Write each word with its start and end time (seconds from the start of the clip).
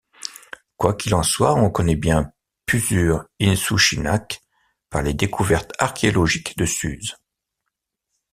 Quoi 0.77 0.95
qu'il 0.95 1.13
en 1.13 1.21
soit, 1.21 1.53
on 1.53 1.69
connaît 1.69 1.95
bien 1.95 2.33
Puzur-Inshushinak 2.65 4.41
par 4.89 5.03
les 5.03 5.13
découvertes 5.13 5.73
archéologiques 5.77 6.57
de 6.57 6.65
Suse. 6.65 7.17